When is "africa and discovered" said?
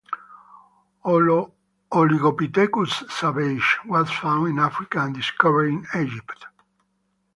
4.57-5.67